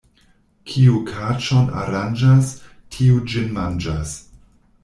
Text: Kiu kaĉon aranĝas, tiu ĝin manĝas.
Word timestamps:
Kiu 0.69 1.01
kaĉon 1.09 1.69
aranĝas, 1.83 2.49
tiu 2.97 3.23
ĝin 3.35 3.55
manĝas. 3.59 4.19